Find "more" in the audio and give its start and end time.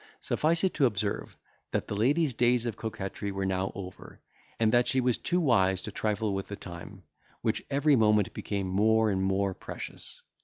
8.65-9.11, 9.21-9.53